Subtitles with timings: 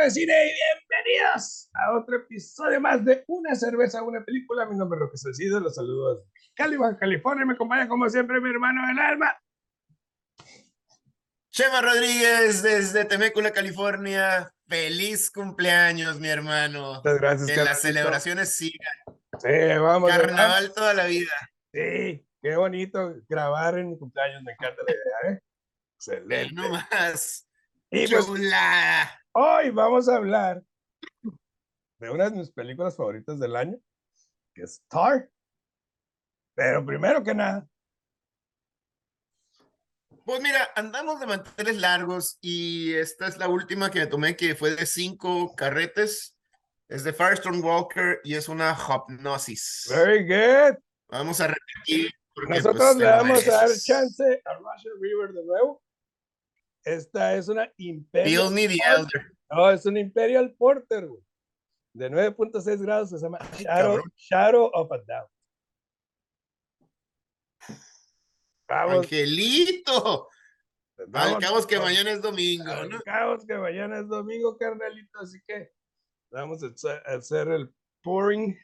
[0.00, 4.64] de Cine y bienvenidos a otro episodio más de Una Cerveza, Una Película.
[4.64, 6.24] Mi nombre es Roque Salcido, los saludos
[6.54, 7.44] Cali, Baja California.
[7.44, 9.36] Me acompaña como siempre mi hermano del alma.
[11.50, 14.50] Chema Rodríguez desde Temécula, California.
[14.66, 16.94] Feliz cumpleaños, mi hermano.
[16.94, 17.50] Muchas gracias.
[17.50, 18.94] Que las celebraciones sigan.
[19.38, 20.10] Sí, vamos.
[20.10, 21.32] Carnaval toda la vida.
[21.70, 24.42] Sí, qué bonito grabar en mi cumpleaños.
[24.42, 25.42] Me encanta la idea, ¿eh?
[25.96, 26.54] Excelente.
[26.54, 27.46] No más.
[27.90, 28.26] Y pues.
[29.32, 30.62] Hoy vamos a hablar
[31.98, 33.78] de una de mis películas favoritas del año,
[34.54, 35.30] que es Tar.
[36.54, 37.66] Pero primero que nada,
[40.24, 44.54] Pues mira, andamos de manteles largos y esta es la última que me tomé que
[44.54, 46.36] fue de cinco carretes.
[46.88, 49.86] Es de Firestone Walker y es una hipnosis.
[49.88, 50.78] very good.
[51.08, 52.12] Vamos a repetir.
[52.48, 55.82] Nosotros pues, le vamos a dar chance a Russian River de nuevo.
[56.84, 58.52] Esta es una Imperial.
[58.54, 58.98] Bill the Porter.
[59.20, 59.32] Elder.
[59.50, 61.22] No, es una Imperial Porter, güey.
[61.94, 64.02] De 9.6 grados, se llama Ay, Shadow.
[64.16, 65.30] Shadow of a Doubt.
[68.68, 70.28] Vamos, Angelito.
[70.98, 73.00] Al vamos cabo es que mañana es domingo, al ¿no?
[73.02, 75.70] cabo es que mañana es domingo, carnalito, así que
[76.30, 78.56] vamos a hacer- a hacer el pouring.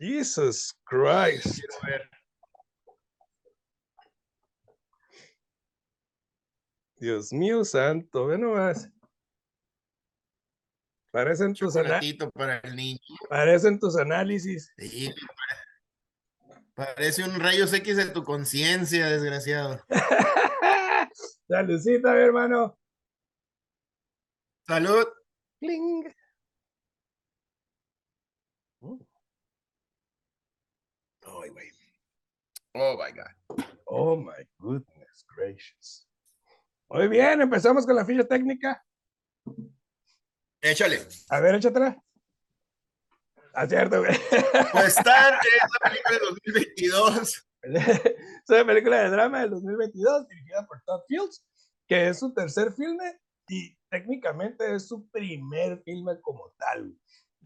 [0.00, 1.58] Jesus Christ.
[1.58, 2.10] Quiero ver.
[7.00, 8.90] Dios mío santo, ve nomás.
[11.10, 12.98] Parecen tus, Chocolatito para el niño.
[13.28, 14.72] parecen tus análisis.
[14.76, 15.14] Sí,
[16.74, 19.82] Parece un rayos X de tu conciencia, desgraciado.
[21.48, 22.78] Saludcita, mi hermano.
[24.66, 25.06] Salud.
[25.58, 26.14] Cling.
[31.58, 31.72] Güey.
[32.74, 33.64] Oh my God.
[33.86, 36.07] Oh my goodness gracious.
[36.90, 38.82] Muy bien, empezamos con la ficha técnica.
[40.60, 41.00] Échale.
[41.28, 42.02] A ver, échatela.
[43.52, 44.16] Acierto, güey.
[44.72, 45.40] Pues es la
[45.82, 47.48] película de 2022.
[47.62, 51.44] es una película de drama del 2022 dirigida por Todd Fields,
[51.86, 56.96] que es su tercer filme y técnicamente es su primer filme como tal.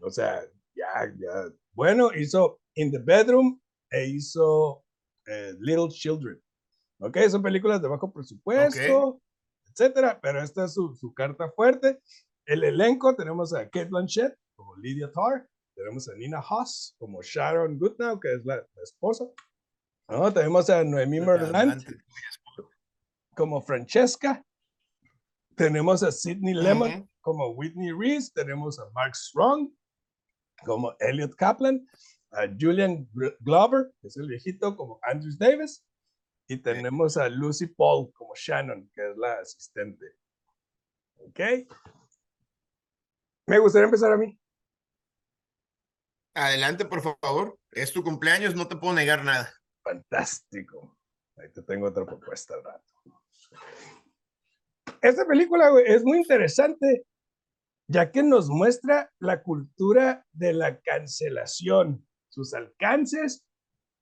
[0.01, 0.41] O sea,
[0.75, 1.51] ya, ya.
[1.73, 3.59] Bueno, hizo In the Bedroom
[3.89, 4.85] e hizo
[5.25, 6.41] eh, Little Children.
[6.99, 9.21] Ok, son películas de bajo presupuesto,
[9.73, 11.99] etcétera, pero esta es su, su carta fuerte.
[12.45, 17.79] El elenco tenemos a Kate Blanchett como Lydia Tarr, tenemos a Nina Haas como Sharon
[17.79, 19.25] Goodnow, que es la, la esposa.
[20.07, 20.31] ¿no?
[20.31, 21.83] Tenemos a Noemí Merlant
[23.35, 24.45] como Francesca.
[25.55, 28.31] Tenemos a Sidney Lemon como Whitney Reese.
[28.33, 29.71] Tenemos a Mark Strong
[30.65, 31.85] como Elliot Kaplan.
[32.31, 33.07] A Julian
[33.41, 35.85] Glover, que es el viejito, como Andrews Davis.
[36.53, 40.05] Y tenemos a Lucy Paul como Shannon, que es la asistente.
[41.17, 41.39] ¿Ok?
[43.47, 44.39] Me gustaría empezar a mí.
[46.35, 47.57] Adelante, por favor.
[47.71, 49.51] Es tu cumpleaños, no te puedo negar nada.
[49.81, 50.95] Fantástico.
[51.37, 52.93] Ahí te tengo otra propuesta al rato.
[55.01, 57.03] Esta película güey, es muy interesante,
[57.87, 63.43] ya que nos muestra la cultura de la cancelación, sus alcances,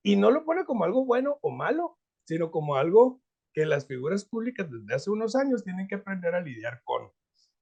[0.03, 1.97] y no lo pone como algo bueno o malo,
[2.28, 3.22] sino como algo
[3.54, 7.12] que las figuras públicas desde hace unos años tienen que aprender a lidiar con,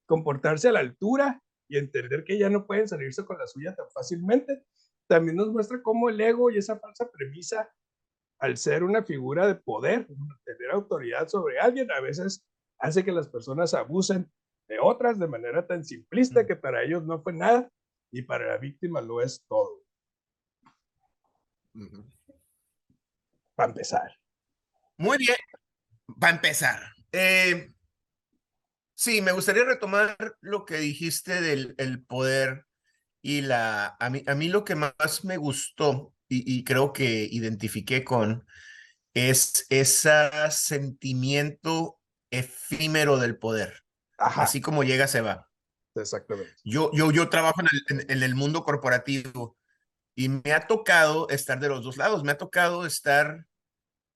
[0.06, 3.90] comportarse a la altura y entender que ya no pueden salirse con la suya tan
[3.92, 4.64] fácilmente.
[5.08, 7.72] También nos muestra cómo el ego y esa falsa premisa
[8.40, 10.08] al ser una figura de poder,
[10.46, 12.46] tener autoridad sobre alguien, a veces
[12.80, 14.32] hace que las personas abusen
[14.68, 16.48] de otras de manera tan simplista Mm.
[16.48, 17.70] que para ellos no fue nada
[18.12, 19.84] y para la víctima lo es todo.
[23.56, 24.19] Para empezar.
[25.00, 25.38] Muy bien.
[26.24, 26.80] Va a empezar.
[27.14, 27.72] Eh,
[28.96, 32.66] sí, me gustaría retomar lo que dijiste del el poder
[33.22, 33.98] y la...
[34.00, 34.94] A mí, a mí lo que más
[35.24, 38.46] me gustó y, y creo que identifiqué con
[39.14, 42.00] es ese sentimiento
[42.32, 43.84] efímero del poder.
[44.18, 45.50] Ajá, Así como llega, se va.
[45.96, 46.54] exactamente.
[46.64, 49.58] Yo, yo, yo trabajo en el, en- en el mundo corporativo
[50.16, 52.24] y me ha tocado estar de los dos lados.
[52.24, 53.48] Me ha tocado estar,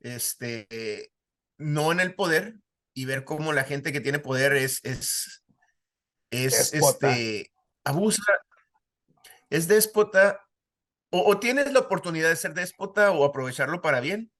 [0.04, 1.12] este, eh,
[1.58, 2.56] no en el poder
[2.94, 5.44] y ver cómo la gente que tiene poder es, es,
[6.32, 7.10] es, Déspota.
[7.12, 7.52] este,
[7.84, 8.22] abusa,
[9.50, 10.42] es déspota,
[11.12, 14.32] o, o tienes la oportunidad de ser déspota o aprovecharlo para bien,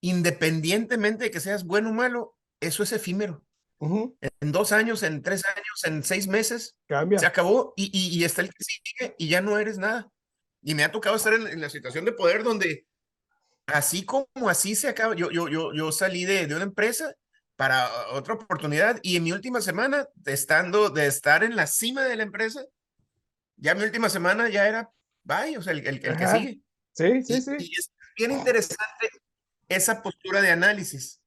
[0.00, 3.44] independientemente de que seas bueno o malo, eso es efímero.
[3.78, 7.18] Ujú, En dos años, en tres años, en seis meses, Cambia.
[7.18, 10.08] se acabó y, y, y está el que sigue y ya no eres nada.
[10.62, 12.86] Y me ha tocado estar en, en la situación de poder donde
[13.66, 15.14] así como así se acaba.
[15.14, 17.14] Yo, yo, yo, yo salí de, de una empresa
[17.56, 18.98] para otra oportunidad.
[19.02, 22.64] Y en mi última semana, de estando, de estar en la cima de la empresa,
[23.56, 24.90] ya mi última semana ya era,
[25.22, 26.60] bye, o sea, el, el, que sigue.
[26.92, 27.52] Sí, sí, sí.
[27.58, 29.08] Y es bien interesante
[29.68, 31.20] esa postura de análisis.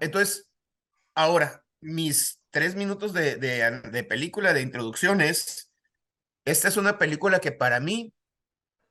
[0.00, 0.48] Entonces,
[1.14, 5.70] ahora, mis tres minutos de, de, de película de introducción es,
[6.44, 8.14] esta es una película que para mí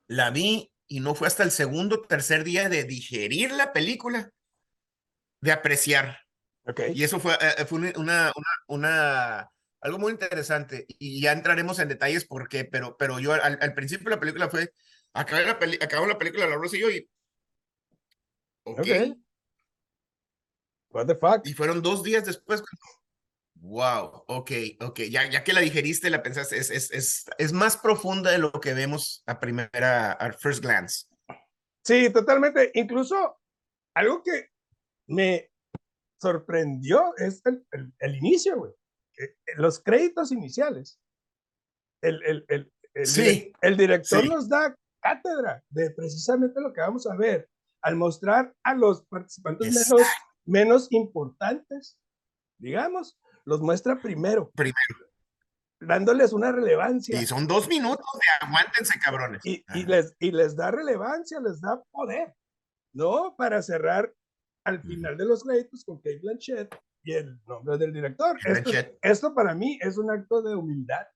[0.06, 4.32] la vi y no fue hasta el segundo, tercer día de digerir la película,
[5.40, 6.18] de apreciar.
[6.64, 6.92] Okay.
[6.94, 8.32] Y eso fue, eh, fue una, una,
[8.66, 9.50] una,
[9.80, 10.86] algo muy interesante.
[10.88, 14.20] Y ya entraremos en detalles por qué, pero, pero yo al, al principio de la
[14.20, 14.72] película fue,
[15.12, 17.08] acabé la, peli, acabó la película La Rosa y yo y...
[18.64, 19.10] Okay.
[19.10, 19.18] ok.
[20.90, 21.46] What the fuck?
[21.46, 22.62] Y fueron dos días después.
[23.60, 24.50] Wow, ok,
[24.80, 25.00] ok.
[25.10, 28.52] Ya, ya que la digeriste, la pensaste, es, es, es, es más profunda de lo
[28.52, 31.06] que vemos a primera, a first glance.
[31.84, 32.70] Sí, totalmente.
[32.74, 33.38] Incluso
[33.94, 34.50] algo que
[35.08, 35.50] me
[36.20, 38.72] sorprendió es el, el, el inicio, güey.
[39.56, 41.00] Los créditos iniciales.
[42.00, 44.28] El, el, el, el, sí, el director sí.
[44.28, 47.48] nos da cátedra de precisamente lo que vamos a ver
[47.82, 50.06] al mostrar a los participantes menos,
[50.44, 51.98] menos importantes,
[52.58, 53.18] digamos,
[53.48, 54.50] los muestra primero.
[54.54, 54.76] Primero.
[55.80, 57.20] Dándoles una relevancia.
[57.20, 59.40] Y son dos minutos de aguántense, cabrones.
[59.44, 62.34] Y, y, les, y les da relevancia, les da poder,
[62.92, 63.34] ¿no?
[63.38, 64.12] Para cerrar
[64.64, 68.36] al final de los créditos con Kate Blanchett y el nombre del director.
[68.44, 71.06] Esto, esto, para mí es un acto de humildad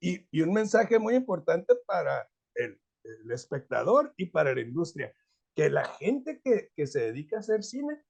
[0.00, 5.12] y, y un mensaje muy importante para el, el, espectador y para la industria.
[5.56, 8.00] Que la gente que, que se dedica a hacer cine,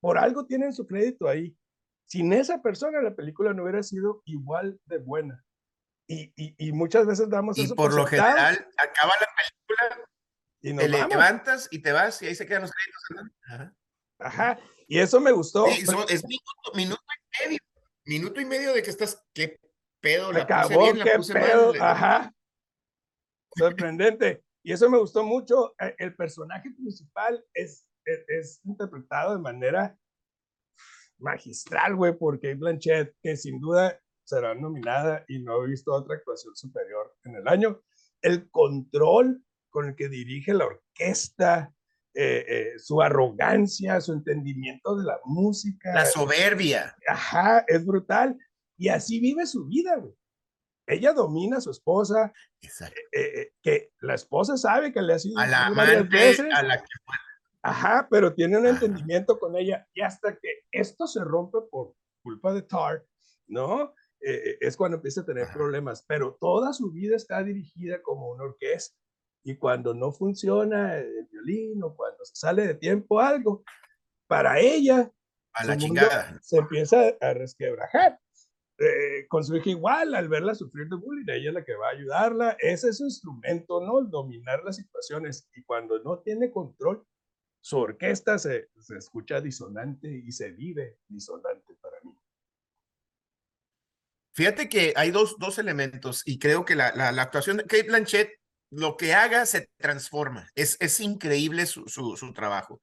[0.00, 1.54] por algo tienen su crédito ahí.
[2.06, 5.44] Sin esa persona, la película no hubiera sido igual de buena.
[6.06, 8.30] Y, y, y muchas veces damos y eso por, por lo sentado.
[8.36, 10.08] general, acaba la película,
[10.60, 11.08] y te vamos.
[11.08, 13.32] levantas y te vas y ahí se quedan los créditos.
[13.46, 13.74] Ajá.
[14.18, 14.58] Ajá.
[14.88, 15.66] Y eso me gustó.
[15.66, 17.58] Sí, son, es minuto, minuto y medio.
[18.04, 19.58] Minuto y medio de que estás, qué
[20.00, 21.72] pedo, la Acabó, puse bien, qué la puse pedo.
[21.74, 21.82] mal.
[21.82, 22.34] Ajá.
[23.56, 24.44] Sorprendente.
[24.62, 25.74] Y eso me gustó mucho.
[25.80, 29.96] Eh, El personaje principal es, es, es interpretado de manera
[31.22, 36.16] magistral, güey, por Kate Blanchett, que sin duda será nominada y no he visto otra
[36.16, 37.82] actuación superior en el año.
[38.20, 41.74] El control con el que dirige la orquesta,
[42.14, 45.94] eh, eh, su arrogancia, su entendimiento de la música.
[45.94, 46.94] La soberbia.
[47.08, 48.36] Ajá, es brutal.
[48.76, 50.14] Y así vive su vida, güey.
[50.86, 52.32] Ella domina a su esposa,
[53.12, 56.46] eh, que la esposa sabe que le ha sido a la amante, veces.
[56.52, 56.84] a la que
[57.62, 62.52] Ajá, pero tiene un entendimiento con ella y hasta que esto se rompe por culpa
[62.52, 63.04] de Tar,
[63.46, 63.94] ¿no?
[64.20, 68.44] Eh, es cuando empieza a tener problemas, pero toda su vida está dirigida como una
[68.44, 68.96] orquesta
[69.44, 73.64] y cuando no funciona el violín o cuando se sale de tiempo algo,
[74.28, 75.12] para ella
[75.52, 78.18] a la chingada se empieza a resquebrajar.
[78.78, 81.88] Eh, con su hija igual, al verla sufrir de bullying, ella es la que va
[81.88, 84.00] a ayudarla, ese es su instrumento, ¿no?
[84.00, 87.06] El dominar las situaciones y cuando no tiene control,
[87.62, 92.12] su orquesta se, se, escucha disonante y se vive disonante para mí.
[94.34, 98.32] Fíjate que hay dos, dos elementos y creo que la, la, actuación de Kate Blanchett,
[98.70, 100.50] lo que haga se transforma.
[100.56, 102.82] Es, es increíble su, su, su trabajo.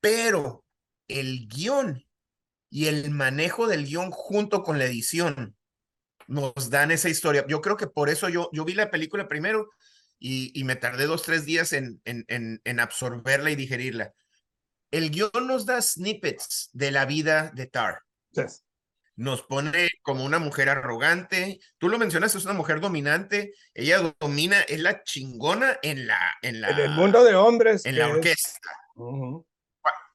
[0.00, 0.64] Pero
[1.06, 2.04] el guion
[2.68, 5.56] y el manejo del guion junto con la edición
[6.26, 7.44] nos dan esa historia.
[7.46, 9.70] Yo creo que por eso yo, yo vi la película primero
[10.18, 14.14] y, y, me tardé dos, tres días en, en, en, en, absorberla y digerirla.
[14.90, 18.02] El guion nos da snippets de la vida de Tar.
[18.32, 18.64] Yes.
[19.16, 21.58] Nos pone como una mujer arrogante.
[21.78, 23.54] Tú lo mencionas, es una mujer dominante.
[23.74, 26.18] Ella domina, es la chingona en la...
[26.42, 27.84] En, la, en el mundo de hombres.
[27.86, 28.70] En la orquesta.
[28.94, 29.46] Uh -huh.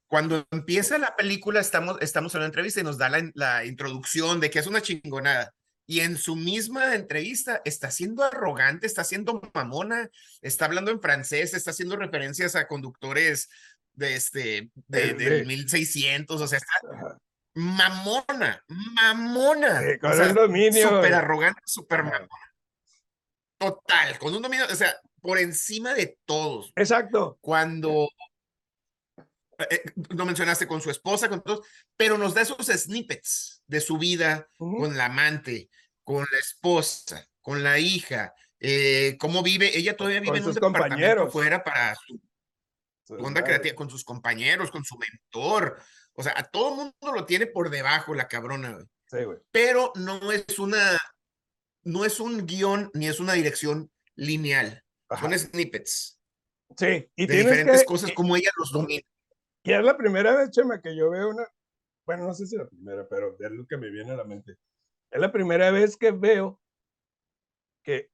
[0.06, 4.40] Cuando empieza la película, estamos, estamos en la entrevista y nos da la, la introducción
[4.40, 5.52] de que es una chingonada
[5.92, 10.08] y en su misma entrevista está siendo arrogante, está siendo mamona,
[10.40, 13.50] está hablando en francés, está haciendo referencias a conductores
[13.92, 17.18] de este de, de 1600, o sea, está
[17.52, 22.54] mamona, mamona, sí, con o sea, el dominio, súper arrogante, súper mamona.
[23.58, 26.72] Total, con un dominio, o sea, por encima de todos.
[26.74, 27.36] Exacto.
[27.42, 28.08] Cuando
[29.68, 31.66] eh, no mencionaste con su esposa, con todos,
[31.98, 34.80] pero nos da esos snippets de su vida uh -huh.
[34.80, 35.68] con la amante,
[36.04, 40.60] con la esposa, con la hija, eh, cómo vive, ella todavía vive con en un
[40.60, 42.20] compañeros fuera para su,
[43.04, 45.80] su onda creativa, con sus compañeros, con su mentor,
[46.14, 49.18] o sea, a todo el mundo lo tiene por debajo la cabrona, sí,
[49.50, 50.98] pero no es una,
[51.82, 55.22] no es un guion ni es una dirección lineal, Ajá.
[55.22, 56.20] son snippets.
[56.76, 59.02] Sí, y de diferentes que, cosas como ella los domina.
[59.64, 61.46] Y es la primera vez, Chema, que yo veo una,
[62.06, 64.56] bueno, no sé si la primera, pero es lo que me viene a la mente.
[65.12, 66.58] Es la primera vez que veo
[67.84, 68.10] que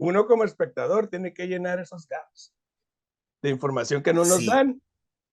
[0.00, 2.54] uno como espectador tiene que llenar esos gaps
[3.42, 4.82] de información que no nos dan,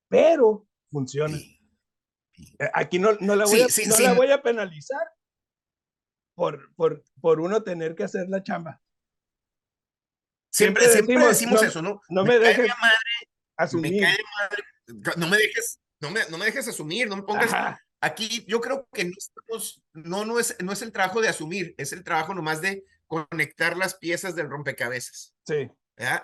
[0.09, 1.37] pero funciona.
[1.37, 5.07] Eh, aquí no, no, la, voy a, no la voy a penalizar
[6.35, 8.81] por, por, por uno tener que hacer la chamba.
[10.51, 12.01] Siempre, siempre, decimos, eso, ¿no?
[12.09, 12.71] No me, dejes
[13.57, 14.05] asumir.
[15.15, 17.79] no me dejes, no me, no me dejes asumir, no me pongas.
[18.05, 19.11] Aquí yo creo que
[19.93, 23.75] no, no, es, no es el trabajo de asumir, es el trabajo nomás de conectar
[23.77, 25.33] las piezas del rompecabezas.
[25.45, 25.69] Sí.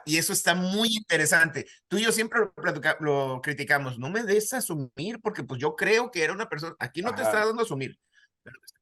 [0.05, 1.65] Y eso está muy interesante.
[1.87, 3.97] Tú y yo siempre lo, lo, criticamos.
[3.97, 6.75] No me des asumir porque pues yo creo que era una persona.
[6.79, 7.97] Aquí no te está dando a asumir.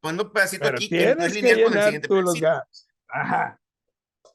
[0.02, 2.10] Poniendo un pedacito aquí que no es lineal con el siguiente
[3.08, 3.60] Ajá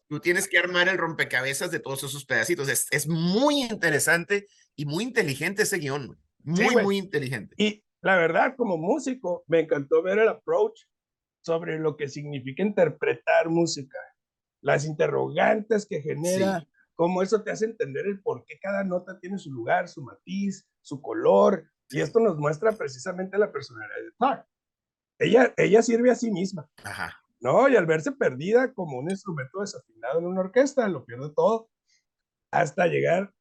[0.08, 2.68] tú tienes que armar el rompecabezas de todos esos pedacitos.
[2.68, 6.18] Es, es muy interesante y muy inteligente ese guion.
[6.42, 7.54] Muy, muy inteligente.
[7.56, 10.78] Y la verdad, como músico, me encantó ver el approach
[11.42, 13.98] sobre lo que significa interpretar música.
[14.60, 19.38] Las interrogantes que genera, cómo eso te hace entender el por qué cada nota tiene
[19.38, 21.64] su lugar, su matiz, su color.
[21.88, 24.46] Y esto nos muestra precisamente la personalidad de Tar.
[25.18, 26.68] Ella, ella sirve a sí misma.
[26.84, 27.18] Ajá.
[27.40, 27.68] ¿no?
[27.70, 31.70] Y al verse perdida como un instrumento desafinado en una orquesta, lo pierde todo,
[32.50, 33.32] hasta llegar,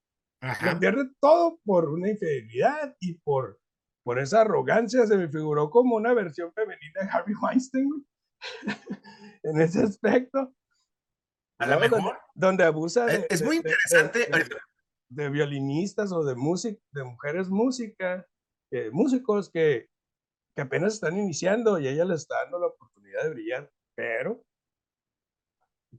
[0.41, 3.59] lo pierde todo por una infidelidad y por,
[4.03, 8.05] por esa arrogancia, se me figuró como una versión femenina de Harvey Weinstein,
[9.43, 10.53] en ese aspecto.
[11.59, 12.19] A lo mejor.
[12.33, 14.29] Donde, abusa de, Es, muy interesante.
[15.09, 18.25] De, violinistas o de, música, de mujeres música,
[18.71, 19.87] eh, músicos que,
[20.55, 24.43] que apenas están iniciando y ella les está dando la oportunidad de brillar pero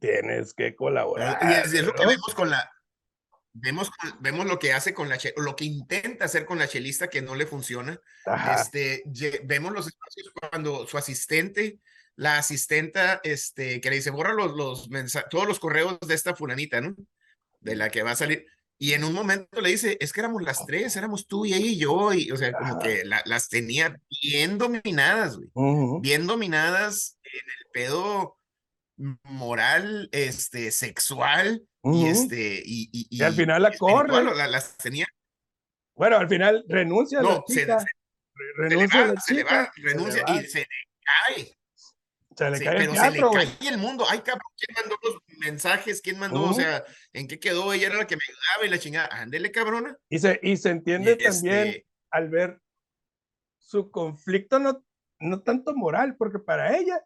[0.00, 1.38] tienes que colaborar.
[1.42, 2.73] Y es, lo que vemos con la,
[3.54, 7.22] vemos, vemos lo que hace con la, lo que intenta hacer con la chelista que
[7.22, 7.98] no le funciona.
[8.60, 9.02] Este,
[9.44, 11.78] vemos los espacios cuando su asistente,
[12.16, 16.34] la asistenta, este, que le dice, borra los, los mensajes, todos los correos de esta
[16.34, 16.94] fulanita, ¿no?
[17.60, 18.46] De la que va a salir.
[18.76, 21.66] Y en un momento le dice, es que éramos las tres, éramos tú y ella
[21.66, 26.00] y yo, y o sea, como que las tenía bien dominadas, güey.
[26.00, 28.36] Bien dominadas en el pedo
[28.96, 34.22] moral, este, sexual, y este, y, y, al final la corre.
[34.48, 35.06] las tenía.
[35.94, 37.80] Bueno, al final renuncia no, a la chica.
[37.80, 37.86] Se,
[38.56, 40.66] renuncia se le va, renuncia y se le
[41.04, 41.56] cae.
[42.36, 44.04] Se le cae pero el teatro, se le cae el mundo.
[44.08, 46.00] Ay, cabrón, ¿quién mandó los mensajes?
[46.00, 46.42] ¿Quién mandó?
[46.50, 47.72] O sea, ¿en qué quedó?
[47.72, 49.08] Ella era la que me ayudaba y la chingada.
[49.12, 49.96] Ándele, cabrona.
[50.08, 52.60] Y se, y se entiende también este al ver
[53.58, 54.84] su conflicto, no,
[55.20, 57.04] no tanto moral, porque para ella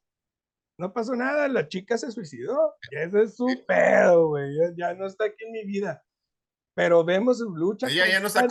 [0.79, 2.77] no pasó nada, la chica se suicidó.
[2.93, 4.49] ese es su pedo, güey.
[4.77, 6.05] Ya, no está aquí en mi vida.
[6.75, 7.89] Pero vemos su lucha.
[7.89, 8.47] Ella ya no está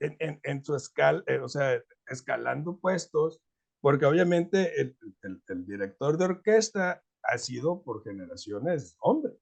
[0.00, 3.42] En, en, en, su escala, eh, o sea, escalando puestos,
[3.80, 9.34] porque obviamente el, el, director de orquesta ha sido por generaciones hombre,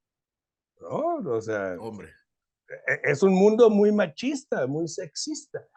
[0.80, 1.18] ¿no?
[1.18, 2.12] O sea, hombre.
[2.88, 5.68] E, es un mundo muy machista, muy sexista,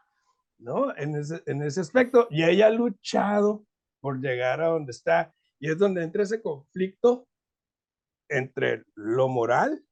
[0.57, 0.97] ¿no?
[0.97, 2.27] En ese, en ese aspecto.
[2.31, 3.65] Y ella ha luchado
[3.99, 5.35] por llegar a donde está.
[5.59, 7.27] Y es donde entra ese conflicto
[8.29, 9.83] entre lo moral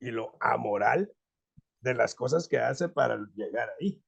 [0.00, 1.12] y lo amoral
[1.80, 4.02] de las cosas que hace para llegar ahí.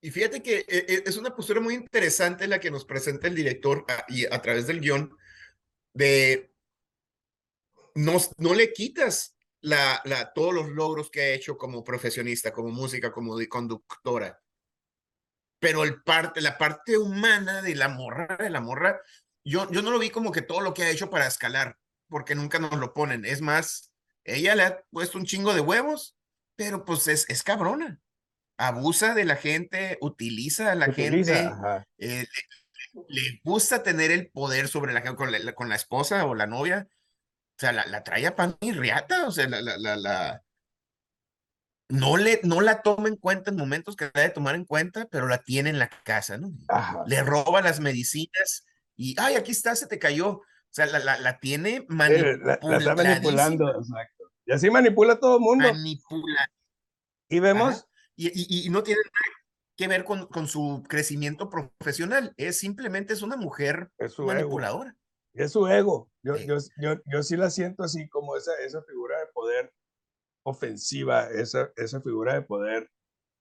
[0.00, 3.34] Y fíjate que eh, eh, es una postura muy interesante la que nos presenta el
[3.34, 5.16] director a, y a través del guion
[5.94, 6.52] de
[7.94, 12.68] no, no le quitas la, la, todos los logros que ha hecho como profesionista, como
[12.68, 14.38] música, como conductora
[15.58, 19.00] pero el parte, la parte humana de la morra, de la morra,
[19.44, 22.34] yo, yo no lo vi como que todo lo que ha hecho para escalar, porque
[22.34, 23.24] nunca nos lo ponen.
[23.24, 23.92] Es más,
[24.24, 26.16] ella le ha puesto un chingo de huevos,
[26.56, 28.00] pero pues es, es cabrona.
[28.58, 31.50] Abusa de la gente, utiliza a la gente,
[31.98, 32.26] eh,
[33.08, 36.46] le, gusta tener el poder sobre la gente con la, con la esposa o la
[36.46, 36.88] novia.
[36.90, 40.42] O sea, la, la trae a pan y riata, o sea, la, la, la,
[41.88, 45.28] no, le, no la toma en cuenta en momentos que debe tomar en cuenta, pero
[45.28, 46.52] la tiene en la casa, ¿no?
[47.06, 48.66] Le roba las medicinas
[48.96, 50.28] y, ay, aquí está, se te cayó.
[50.28, 52.46] O sea, la, la, la tiene manipulando.
[52.68, 54.24] La, está manipulando, exacto.
[54.46, 55.72] Y así manipula a todo el mundo.
[55.72, 56.50] Manipula.
[57.28, 57.86] Y vemos.
[58.16, 59.36] Y, y, y, no tiene nada
[59.76, 62.32] que ver con, con, su crecimiento profesional.
[62.36, 64.90] Es simplemente es una mujer es su manipuladora.
[64.90, 64.98] Ego.
[65.34, 66.10] Es su ego.
[66.22, 69.72] Yo, yo, yo, yo sí la siento así como esa, esa figura de poder
[70.46, 72.88] ofensiva, esa, esa figura de poder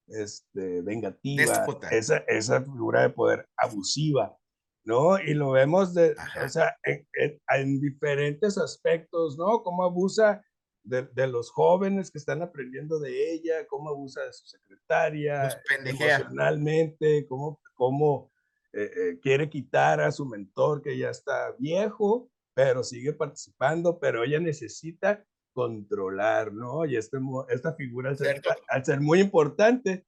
[0.08, 4.36] este, vengativa, esa, esa figura de poder abusiva,
[4.84, 5.20] ¿no?
[5.20, 7.08] Y lo vemos de, o sea, en,
[7.50, 9.62] en, diferentes aspectos, ¿no?
[9.62, 10.44] Cómo abusa
[10.84, 17.60] de, los jóvenes que están aprendiendo de ella, cómo abusa de su secretaria, emocionalmente, cómo,
[17.76, 18.32] cómo
[18.74, 24.24] eh, eh, quiere quitar a su mentor que ya está viejo, pero sigue participando, pero
[24.24, 25.24] ella necesita
[25.56, 26.86] controlar, ¿no?
[26.86, 27.18] Y este,
[27.50, 30.06] esta figura, al ser, al ser muy importante,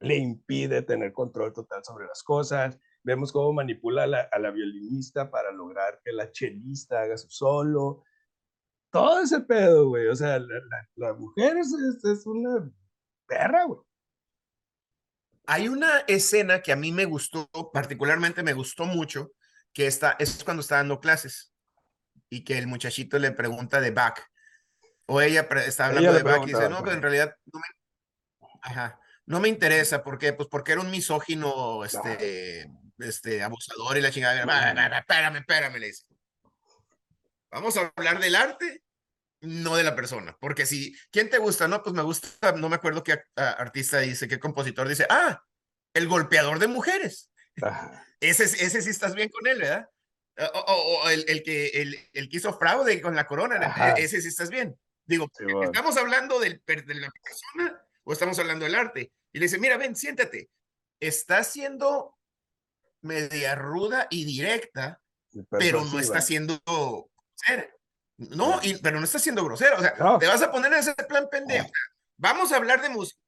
[0.00, 2.78] le impide tener control total sobre las cosas.
[3.02, 7.30] Vemos cómo manipula a la, a la violinista para lograr que la chelista haga su
[7.30, 8.04] solo
[8.90, 10.08] todo ese pedo, güey.
[10.08, 10.38] O sea,
[10.96, 12.70] la, mujer es, es, una
[13.26, 13.80] perra, güey.
[15.46, 19.32] Hay una escena que a mí me gustó, particularmente me gustó mucho,
[19.72, 21.54] que está, es cuando está dando clases
[22.28, 24.20] y que el muchachito le pregunta de Bach,
[25.08, 29.00] o ella está hablando de Bach y dice, no, pero en realidad no me, ajá,
[29.24, 30.34] no me interesa, ¿por qué?
[30.34, 34.40] Pues porque era un misógino, este, este, abusador y la chingada.
[34.98, 36.04] Espérame, espérame, le dice.
[37.50, 38.82] Vamos a hablar del arte,
[39.40, 40.36] no de la persona.
[40.40, 41.68] Porque si, ¿quién te gusta?
[41.68, 45.42] No, pues me gusta, no me acuerdo qué artista dice, qué compositor dice, ah,
[45.94, 47.30] el golpeador de mujeres.
[48.20, 49.88] Ese, ese sí estás bien con él, ¿verdad?
[50.54, 54.50] O, el, el, que, el, el, que hizo fraude con la corona, ese sí estás
[54.50, 54.78] bien.
[55.08, 55.28] Digo,
[55.64, 59.10] ¿estamos hablando del, de la persona o estamos hablando del arte?
[59.32, 60.50] Y le dice, mira, ven, siéntate.
[61.00, 62.16] Está siendo
[63.00, 65.00] media ruda y directa,
[65.50, 66.60] pero no está siendo
[68.18, 69.78] no, pero no está siendo grosero.
[69.78, 71.68] O sea, te vas a poner en ese plan pendejo.
[72.16, 73.20] Vamos a hablar de música.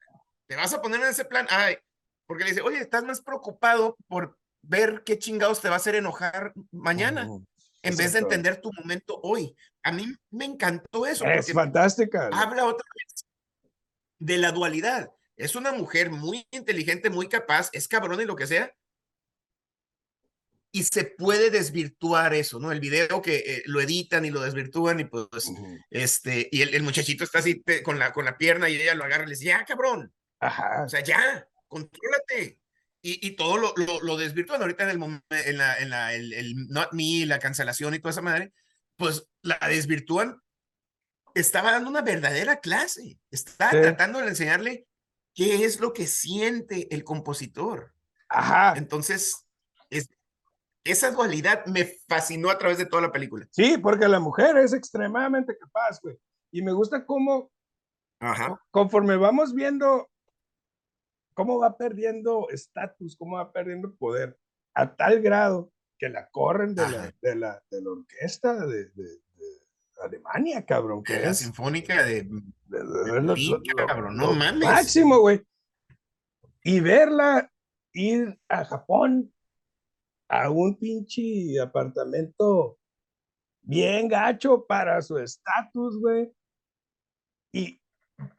[0.49, 1.47] Te vas a poner en ese plan.
[1.49, 1.79] Ay,
[2.27, 5.95] porque le dice, oye, estás más preocupado por ver qué chingados te va a hacer
[5.95, 7.29] enojar mañana.
[7.83, 9.55] en vez de entender tu momento hoy.
[9.83, 11.25] A mí me encantó eso.
[11.25, 12.29] Es fantástica.
[12.33, 13.27] Habla otra vez
[14.19, 15.11] de la dualidad.
[15.37, 18.75] Es una mujer muy inteligente, muy capaz, es cabrón y lo que sea,
[20.73, 22.71] y se puede desvirtuar eso, ¿no?
[22.71, 25.51] El video que eh, lo editan y lo desvirtúan y pues,
[25.91, 29.25] este, y el, muchachito está así con, la, con la pierna y ella lo agarra
[29.25, 30.13] y le dice, ya, cabrón.
[30.39, 30.85] Ajá.
[30.85, 32.59] O sea, ya, contrólate.
[33.03, 36.15] Y, y todo lo, lo, lo, desvirtúan ahorita en el momento, en la, en la,
[36.15, 38.53] el, el not me, la cancelación y toda esa madre,
[39.01, 40.41] pues la desvirtúan.
[41.35, 43.19] Estaba dando una verdadera clase.
[43.31, 44.87] Está tratando de enseñarle
[45.35, 47.95] qué es lo que siente el compositor.
[48.29, 48.75] Ajá.
[48.77, 49.49] Entonces,
[49.89, 50.09] es,
[50.85, 53.49] esa dualidad me fascinó a través de toda la película.
[53.51, 56.19] Sí, porque la mujer es extremadamente capaz, güey.
[56.53, 57.51] Y me gusta cómo,
[58.21, 58.61] Ajá.
[58.71, 60.11] conforme vamos viendo
[61.33, 64.39] cómo va perdiendo estatus, cómo va perdiendo poder,
[64.75, 69.21] a tal grado que la corren de, la, de la, de la, orquesta de, de,
[70.03, 71.05] Alemania, cabrón.
[71.05, 72.27] Que la sinfónica de,
[73.77, 74.67] cabrón, no mames.
[74.67, 75.43] Máximo, güey.
[76.65, 77.53] Y verla
[77.93, 79.31] ir a Japón
[80.31, 82.79] a un pinche apartamento
[83.61, 86.33] bien gacho para su estatus, güey.
[87.53, 87.79] Y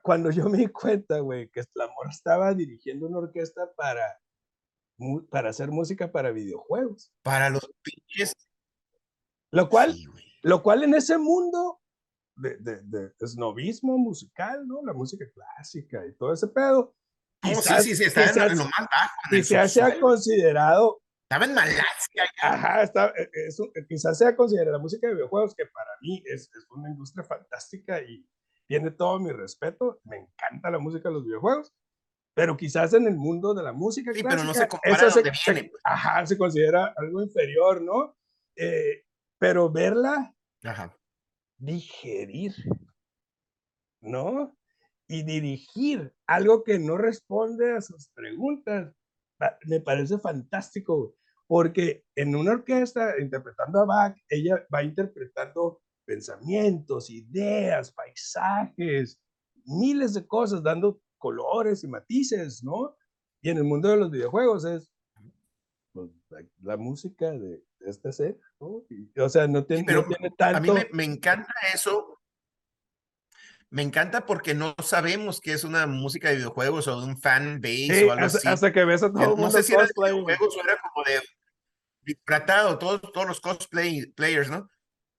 [0.01, 4.19] cuando yo me di cuenta, güey, que la amor estaba dirigiendo una orquesta para,
[5.29, 7.13] para hacer música para videojuegos.
[7.23, 8.33] Para los pinches.
[9.51, 9.95] Lo cual,
[10.43, 11.81] lo cual en ese mundo
[12.35, 14.81] de, de, de esnovismo musical, ¿no?
[14.83, 16.95] La música clásica y todo ese pedo.
[17.41, 19.35] Quizás, sí, sí, sí, está en, lo más bajo.
[19.35, 21.83] Y se ha considerado estaba en Malasia.
[22.41, 26.21] Ajá, está, e, e, e, quizás sea considerada la música de videojuegos, que para mí
[26.25, 28.27] es, es, una industria fantástica y
[28.67, 30.01] tiene todo mi respeto.
[30.03, 31.73] Me encanta la música de los videojuegos,
[32.33, 34.13] pero quizás en el mundo de la música.
[34.13, 35.81] Sí, pero no se compara se, viene, pues.
[35.83, 38.15] Ajá, se considera algo inferior, ¿no?
[38.55, 39.03] Eh,
[39.37, 40.95] pero verla, ajá.
[41.57, 42.53] digerir,
[44.01, 44.57] ¿no?
[45.07, 48.93] Y dirigir algo que no responde a sus preguntas,
[49.65, 51.15] me parece fantástico
[51.47, 59.21] porque en una orquesta, interpretando a Bach, ella va interpretando pensamientos, ideas, paisajes,
[59.65, 62.97] miles de cosas, dando colores y matices, ¿no?
[63.41, 64.91] Y en el mundo de los videojuegos es
[65.93, 66.09] pues,
[66.61, 68.83] la, música de, este ser, ¿no?
[69.17, 69.85] o sea, no tiene,
[70.37, 70.57] tanto...
[70.57, 72.19] A mí me, encanta eso,
[73.69, 77.61] me encanta porque no sabemos que es una música de videojuegos o de un fan
[77.61, 78.47] base o algo hasta, así.
[78.47, 80.77] Hasta que ves a todo el mundo No sé si era de videojuegos o era
[80.81, 81.21] como de
[82.25, 84.69] tratado, todos, todos los cosplay players, ¿no?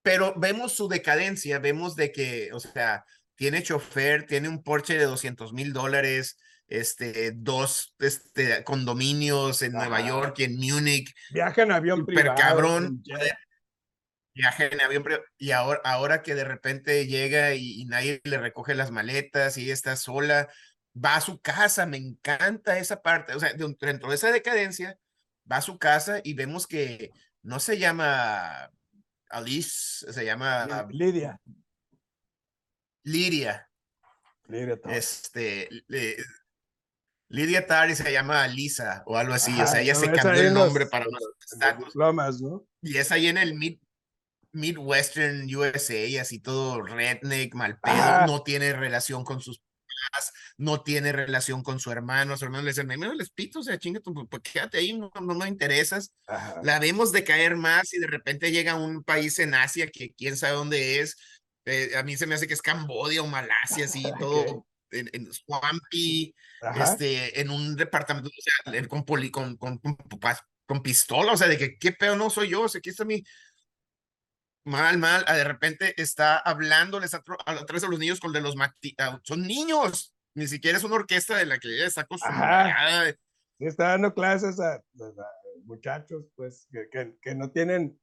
[0.03, 3.05] Pero vemos su decadencia, vemos de que, o sea,
[3.37, 10.01] tiene chofer, tiene un Porsche de 200 mil dólares, este, dos este, condominios en Nueva
[10.01, 11.15] York y en Múnich.
[11.31, 12.39] Viaja en avión privado.
[12.39, 13.03] cabrón.
[14.35, 15.25] Viaja en avión privado.
[15.37, 19.65] Y ahora, ahora que de repente llega y, y, nadie le recoge las maletas y
[19.65, 20.49] ella está sola,
[20.93, 23.35] va a su casa, me encanta esa parte.
[23.35, 24.99] O sea, dentro de esa decadencia,
[25.51, 27.11] va a su casa y vemos que
[27.43, 28.71] no se llama
[29.29, 31.41] Alice, se llama Lidia.
[33.05, 33.69] Lidia.
[34.49, 34.97] Lidia Tari.
[34.97, 35.69] Este,
[37.29, 39.53] Lidia Tari se llama Lisa o algo así.
[39.61, 42.67] o sea, ella se cambió el nombre para los Lomas, ¿no?
[42.83, 43.79] Y es ahí en el mid,
[44.53, 49.63] Midwestern USA, y así todo redneck, mal pedo, no tiene relación con sus
[50.57, 53.79] no tiene relación con su hermano, su hermano le dice, me les pito, o sea,
[53.79, 56.13] chinga, pues quédate ahí, no, no me interesas.
[56.63, 60.37] La vemos decaer más y de repente llega a un país en Asia que quién
[60.37, 61.17] sabe dónde es.
[61.65, 65.33] Eh, a mí se me hace que es Cambodia o Malasia, así, todo en, en
[65.33, 66.35] Swampy,
[66.81, 71.59] este, en un departamento, o sea, con, poli, con, con, con, pistola, o sea, de
[71.59, 73.23] que qué pedo no soy yo, o sea, aquí está mi,
[74.65, 78.55] mal, mal, de repente está hablándoles a, a, través de los niños con de los
[79.23, 83.13] son niños, ni siquiera es una orquesta de la que ella está acostumbrada.
[83.59, 84.83] Sí, está dando clases a,
[85.65, 87.99] muchachos, pues, que, que, no tienen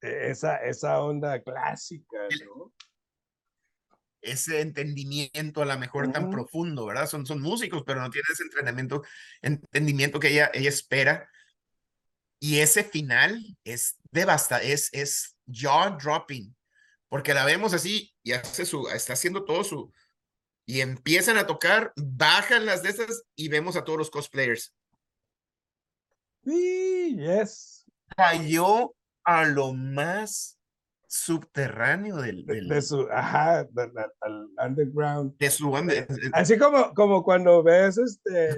[0.00, 2.72] esa, esa onda clásica, ¿no?
[4.22, 7.08] Ese entendimiento a lo mejor tan profundo, ¿verdad?
[7.08, 9.02] Son, son músicos, pero no tienen ese entrenamiento,
[9.40, 11.28] entendimiento que ella, ella espera.
[12.38, 16.54] Y ese final es devastador, es, es jaw dropping,
[17.08, 19.92] porque la vemos así y hace su, está haciendo todo su,
[20.66, 24.72] y empiezan a tocar, bajan las de esas y vemos a todos los cosplayers.
[26.44, 27.84] Sí, yes.
[28.16, 28.94] Cayó
[29.38, 30.58] a lo más
[31.06, 33.66] subterráneo del, De, su, ajá,
[34.20, 35.36] al underground.
[35.38, 38.54] De su eh, Así como, como cuando ves este,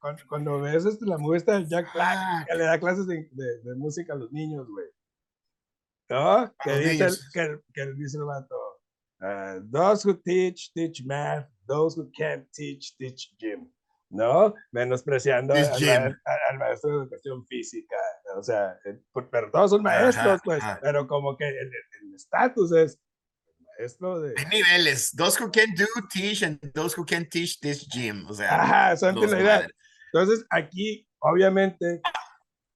[0.28, 3.74] cuando, ves este, la muestra de Jack Black, ah, que le da clases de, de
[3.76, 4.86] música a los niños, güey.
[6.08, 6.54] ¿no?
[6.62, 8.80] Que dice, que, que dice el vato,
[9.20, 13.68] uh, those who teach, teach math, those who can't teach, teach gym,
[14.10, 14.54] ¿no?
[14.72, 17.96] Menospreciando al, al, maestro de educación física,
[18.36, 18.98] o sea, eh,
[19.30, 21.70] pero todos son maestros, pues, pero como que el
[22.14, 23.00] estatus es
[23.78, 24.34] maestro de...
[24.36, 28.34] Hay niveles, those who can do, teach, and those who can teach, teach gym, o
[28.34, 28.62] sea...
[28.62, 29.70] Ajá, something like that.
[30.12, 32.00] Entonces, aquí, obviamente,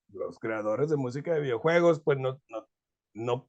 [0.09, 2.67] los creadores de música de videojuegos, pues no, no
[3.15, 3.49] no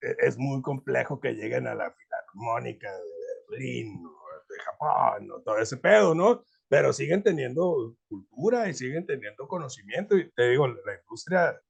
[0.00, 3.10] e, es muy complejo que lleguen a la filarmónica de
[3.50, 6.44] Berlín o de Japón o todo ese pedo, ¿no?
[6.68, 10.16] Pero siguen teniendo cultura y siguen teniendo conocimiento.
[10.16, 11.60] Y te digo, la industria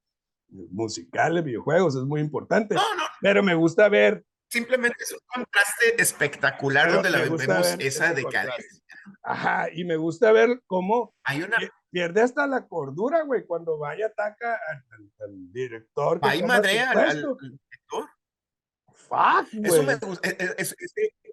[0.49, 2.75] musical de videojuegos es muy importante.
[2.75, 3.03] No, no.
[3.21, 4.23] Pero me gusta ver.
[4.49, 7.41] Simplemente es un contraste espectacular donde la vemos
[7.79, 8.81] esa decadencia.
[9.23, 11.57] Ajá, y me gusta ver cómo Hay una
[11.89, 14.59] pierde hasta la cordura, güey, cuando vaya ataca
[15.19, 16.19] al, director.
[16.21, 18.09] Ahí madrea al, director.
[18.93, 20.29] Fuck, Eso me gusta.
[20.29, 20.75] E, e, ese,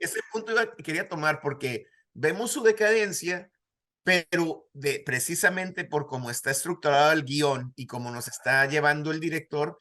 [0.00, 3.50] ese, punto iba, quería tomar porque vemos su decadencia,
[4.04, 9.20] pero de, precisamente por cómo está estructurado el guion y cómo nos está llevando el
[9.20, 9.78] director,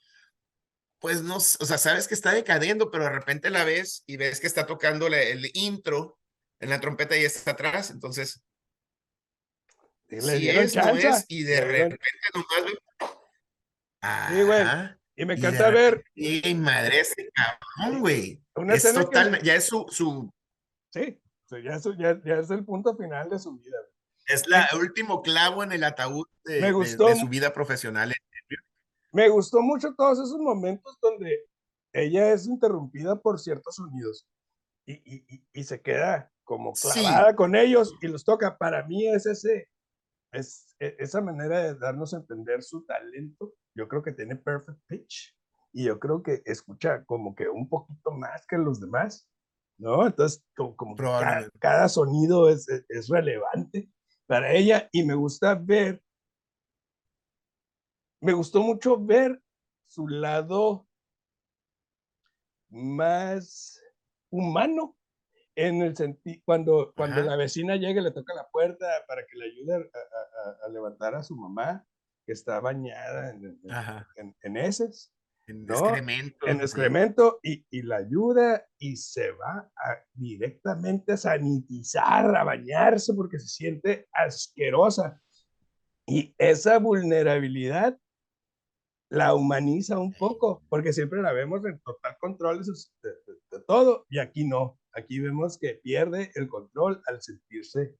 [0.99, 4.39] pues no, o sea, sabes que está decadendo, pero de repente la ves y ves
[4.39, 6.17] que está tocando el intro
[6.59, 8.41] en la trompeta y está atrás, entonces
[10.21, 11.99] si es, no es, y de repente
[12.33, 14.29] nomás.
[14.29, 14.63] sí, güey.
[15.15, 16.03] Y me encanta ver.
[16.15, 18.41] Y madre, ese cabrón, güey.
[18.73, 19.85] es total, ya es su.
[19.89, 20.33] su...
[20.91, 21.19] Sí,
[21.63, 23.77] ya es, ya, ya es el punto final de su vida.
[24.25, 28.13] Es la, el último clavo en el ataúd de, me gustó, de, su vida profesional.
[29.11, 31.45] Me gustó mucho todos esos momentos donde
[31.91, 34.27] ella es interrumpida por ciertos sonidos
[34.85, 38.57] y, y, y se queda como clavada con ellos y los toca.
[38.57, 39.69] Para mí es ese,
[40.31, 44.79] es, e, esa manera de darnos a entender su talento, yo creo que tiene perfect
[44.87, 45.35] pitch
[45.71, 49.27] y yo creo que escucha como que un poquito más que los demás,
[49.77, 50.05] ¿no?
[50.05, 50.95] Entonces, como,
[51.59, 53.89] cada, sonido es, e, es, relevante
[54.25, 56.03] para ella y me gusta ver,
[58.21, 59.41] me gustó mucho ver
[59.87, 60.87] su lado
[62.69, 63.79] más
[64.29, 64.97] humano
[65.55, 69.37] en el sentido, cuando, cuando la vecina llega y le toca la puerta para que
[69.37, 69.89] le ayude
[70.65, 71.85] a, levantar a su mamá,
[72.25, 73.59] que está bañada en,
[74.15, 75.13] en, en, heces.
[75.47, 76.47] En excremento.
[76.47, 79.69] En excremento y, y, la ayuda y se va
[80.13, 85.21] directamente a sanitizar, a bañarse porque se siente asquerosa.
[86.05, 87.97] Y esa vulnerabilidad
[89.13, 94.43] la humaniza un poco, porque siempre la vemos en total control de, todo, y aquí
[94.43, 94.79] no.
[94.91, 97.95] Aquí vemos que pierde el control al sentirse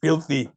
[0.00, 0.50] filthy.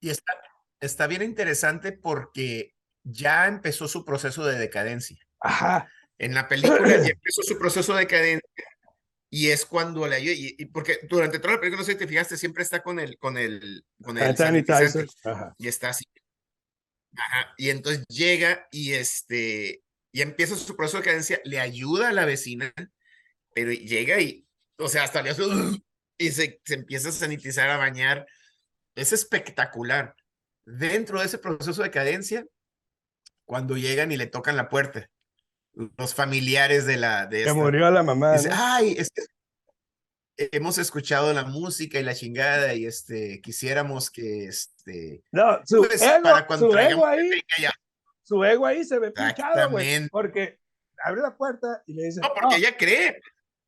[0.00, 0.32] Y está,
[0.80, 5.18] está bien interesante porque ya empezó su proceso de decadencia.
[5.40, 5.90] Ajá.
[6.18, 8.48] En la película ya empezó su proceso de decadencia
[9.32, 12.08] y es cuando la y, y, porque durante toda la película no sé si te
[12.08, 15.06] fijaste siempre está con el con el con el sanitizer,
[15.56, 16.04] y está así
[17.56, 19.82] y entonces llega y este,
[20.12, 22.72] y empieza su proceso de cadencia, le ayuda a la vecina
[23.52, 24.46] pero llega y,
[24.78, 25.42] o sea, hasta le hace,
[26.18, 28.26] y se, se empieza a sanitizar, a bañar.
[28.94, 30.14] Es espectacular.
[30.64, 32.46] Dentro de ese proceso de cadencia,
[33.50, 35.10] cuando llegan y le tocan la puerta,
[35.98, 37.26] los familiares de la...
[37.26, 38.34] De que murió la mamá.
[38.34, 39.26] Dice, Ay, este,
[40.36, 45.24] hemos escuchado la música y la chingada y este, quisiéramos que este...
[45.32, 47.28] No, su, pues, ego, para cuando su ego ahí,
[48.22, 50.60] su ego ahí se ve pinchado, güey, porque
[51.04, 52.22] abre la puerta y le dicen...
[52.22, 53.20] No, porque ella cree.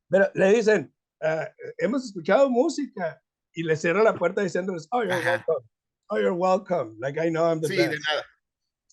[0.07, 1.43] Pero le dicen, uh,
[1.77, 5.43] hemos escuchado música y le cierra la puerta diciéndoles, oh, you're Ajá.
[5.45, 5.69] welcome.
[6.07, 6.95] Oh, you're welcome.
[7.01, 7.91] Like, I know I'm the sí, best.
[7.91, 8.23] de nada.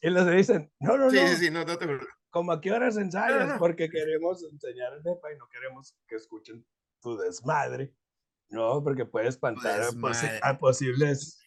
[0.03, 1.29] Y les dicen, no, no, sí, no.
[1.29, 1.87] Sí, sí, no, no te
[2.31, 3.47] ¿Como a qué horas ensayas?
[3.47, 3.59] No, no.
[3.59, 6.65] Porque queremos enseñar el DEPA y no queremos que escuchen
[7.01, 7.95] tu desmadre.
[8.49, 11.39] No, porque puede espantar a, posi a, posibles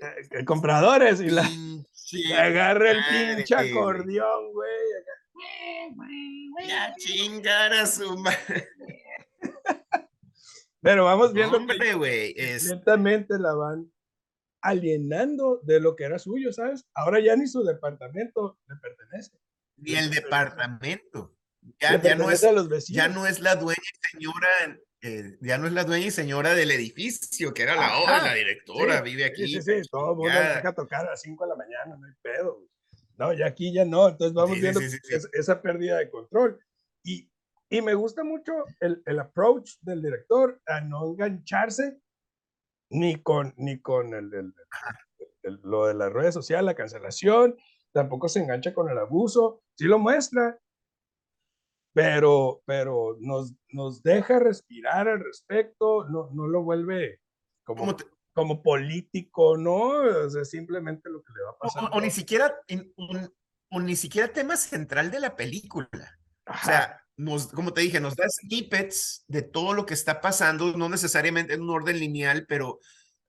[0.00, 1.48] eh, compradores y la
[1.92, 4.70] sí, agarra el pinche acordeón, güey.
[6.66, 8.68] Ya chingar a su madre.
[10.80, 12.64] Pero vamos viendo Hombre, güey, es...
[12.64, 13.90] lentamente la van
[14.62, 16.86] alienando de lo que era suyo, ¿sabes?
[16.94, 19.38] Ahora ya ni su departamento le pertenece.
[19.76, 21.34] Ni el departamento.
[21.80, 22.42] Ya, ya no es,
[22.88, 24.48] ya no es la dueña y señora,
[25.02, 28.34] eh, ya no es la dueña y señora del edificio, que era la obra, la
[28.34, 29.46] directora, sí, vive aquí.
[29.46, 32.06] Sí, sí, sí, todo el mundo deja tocar a las 5 de la mañana, no
[32.06, 32.64] hay pedo.
[33.16, 36.58] No, ya aquí ya no, entonces vamos sí, viendo es, esa pérdida de control.
[37.04, 37.30] Y,
[37.68, 42.00] y me gusta mucho el, el approach del director a no engancharse
[42.90, 44.54] ni con, ni con el, el,
[45.42, 47.56] el, lo de las redes sociales, la cancelación,
[47.92, 50.58] tampoco se engancha con el abuso, sí lo muestra,
[51.94, 57.20] pero, pero nos, nos deja respirar al respecto, no, no lo vuelve
[57.64, 57.96] como,
[58.32, 59.88] como político, ¿no?
[60.24, 61.84] O sea, simplemente lo que le va a pasar.
[61.84, 62.54] O, o, o ni siquiera,
[63.70, 66.18] o ni siquiera tema central de la película.
[66.46, 66.60] Ajá.
[66.60, 70.76] O sea, nos, como te dije, nos da snippets de todo lo que está pasando,
[70.76, 72.78] no necesariamente en un orden lineal, pero,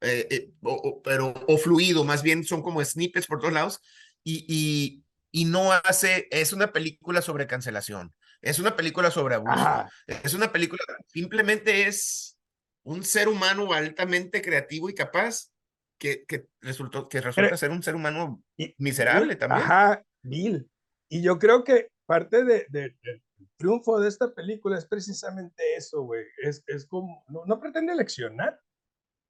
[0.02, 3.82] eh, eh, o, o, pero, o fluido, más bien son como snippets por todos lados,
[4.23, 9.54] y, y, y no hace, es una película sobre cancelación, es una película sobre abuso,
[9.54, 9.89] Ajá.
[10.08, 12.38] es una película, simplemente es
[12.84, 15.49] un ser humano altamente creativo y capaz
[15.97, 18.41] que, que resultó, que resulta Pero, ser un ser humano
[18.78, 19.63] miserable también.
[19.63, 20.69] Ajá, Bill.
[21.10, 23.21] Y yo creo que parte de, de, de
[23.58, 26.25] triunfo de esta película es precisamente eso, güey.
[26.41, 28.60] Es, es como, no, no, pretende leccionar,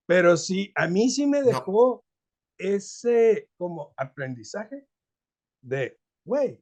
[0.05, 2.65] pero sí, a mí sí me dejó no.
[2.65, 4.87] ese como aprendizaje
[5.61, 6.61] de, güey,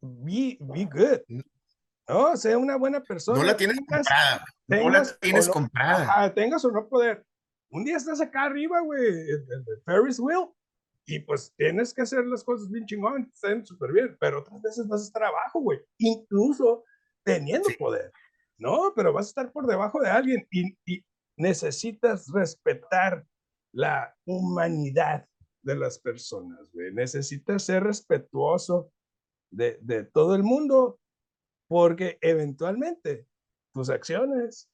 [0.00, 1.42] be, be good.
[2.08, 3.38] No, sea una buena persona.
[3.38, 4.44] No la tienes tengas, comprada.
[4.66, 6.02] Tengas, no la tienes no, comprada.
[6.02, 7.24] Ajá, tengas o no poder.
[7.70, 10.48] Un día estás acá arriba, güey, el, el Ferris wheel,
[11.06, 14.88] y pues tienes que hacer las cosas bien chingón, estén súper bien, pero otras veces
[14.88, 16.84] vas a estar abajo, güey, incluso
[17.24, 17.76] teniendo sí.
[17.76, 18.12] poder,
[18.58, 18.92] ¿no?
[18.94, 21.04] Pero vas a estar por debajo de alguien y, y
[21.36, 23.26] necesitas respetar
[23.72, 25.26] la humanidad
[25.62, 26.92] de las personas, güey.
[26.92, 28.92] Necesitas ser respetuoso
[29.50, 31.00] de, de todo el mundo
[31.68, 33.26] porque eventualmente
[33.72, 34.70] tus acciones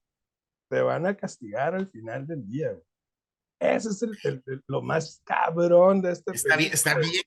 [0.71, 2.73] te van a castigar al final del día.
[2.73, 2.85] Güey.
[3.59, 7.23] Ese es el, el, el, lo más cabrón de este está bien, está bien,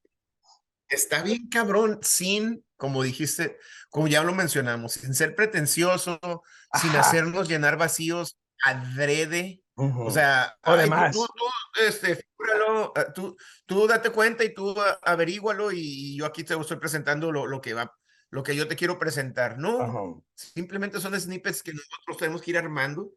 [0.88, 3.58] está bien cabrón, sin, como dijiste,
[3.90, 6.82] como ya lo mencionamos, sin ser pretencioso, Ajá.
[6.82, 9.62] sin hacernos llenar vacíos adrede.
[9.76, 10.08] Uh -huh.
[10.08, 11.16] O sea, o demás.
[11.16, 11.46] Tú, tú,
[11.82, 16.78] este, figúralo, eh, tú, tú, date cuenta y tú averígualo y yo aquí te estoy
[16.78, 17.96] presentando lo, lo que va,
[18.30, 19.58] lo que yo te quiero presentar.
[19.58, 20.24] No, uh -huh.
[20.36, 23.12] simplemente son snippets que nosotros tenemos que ir armando.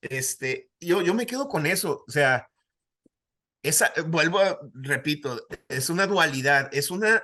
[0.00, 2.04] Este, yo, yo me quedo con eso.
[2.06, 2.48] O sea,
[3.62, 7.22] esa, vuelvo, a, repito, es una dualidad, es una,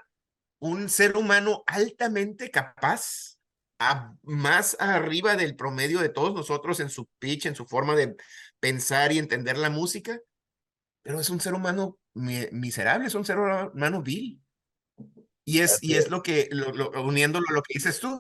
[0.58, 3.38] un ser humano altamente capaz,
[3.78, 8.16] a, más arriba del promedio de todos nosotros en su pitch, en su forma de
[8.60, 10.20] pensar y entender la música,
[11.02, 14.40] pero es un ser humano mi, miserable, es un ser humano vil.
[15.44, 18.18] Y es, y es lo que, lo, lo, uniéndolo a lo que dices tú,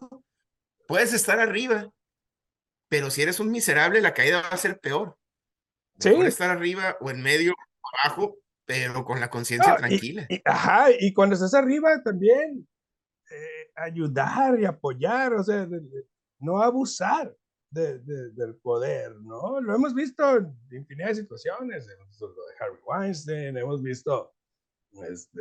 [0.86, 1.90] puedes estar arriba,
[2.88, 5.16] pero si eres un miserable, la caída va a ser peor.
[5.98, 6.10] Sí.
[6.10, 7.54] Puede estar arriba o en medio
[8.04, 10.26] abajo, pero con la conciencia no, tranquila.
[10.28, 12.68] Y, y, ajá, y cuando estás arriba también
[13.30, 16.06] eh, ayudar y apoyar, o sea, de, de,
[16.38, 17.34] no abusar
[17.70, 19.60] de, del poder, ¿no?
[19.60, 24.32] Lo hemos visto en infinidad de situaciones, hemos visto lo de Harvey Weinstein, hemos visto
[25.04, 25.40] este,